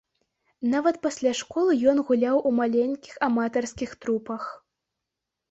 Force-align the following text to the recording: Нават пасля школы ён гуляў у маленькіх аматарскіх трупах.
Нават 0.69 0.95
пасля 1.05 1.33
школы 1.41 1.75
ён 1.91 1.97
гуляў 2.07 2.41
у 2.51 2.55
маленькіх 2.61 3.13
аматарскіх 3.29 3.95
трупах. 4.01 4.43